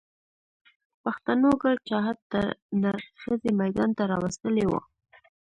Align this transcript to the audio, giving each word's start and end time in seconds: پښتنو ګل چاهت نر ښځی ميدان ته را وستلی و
پښتنو 1.03 1.49
ګل 1.61 1.75
چاهت 1.89 2.19
نر 2.81 2.97
ښځی 3.21 3.51
ميدان 3.61 3.89
ته 3.97 4.03
را 4.11 4.17
وستلی 4.23 4.65
و 4.67 4.71